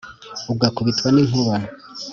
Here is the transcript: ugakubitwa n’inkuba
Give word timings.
ugakubitwa 0.51 1.07
n’inkuba 1.11 1.53